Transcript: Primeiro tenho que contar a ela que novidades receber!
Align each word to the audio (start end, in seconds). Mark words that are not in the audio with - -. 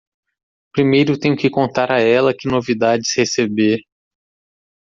Primeiro 0.73 1.15
tenho 1.19 1.35
que 1.37 1.47
contar 1.47 1.91
a 1.91 2.01
ela 2.01 2.33
que 2.35 2.47
novidades 2.49 3.13
receber! 3.15 3.81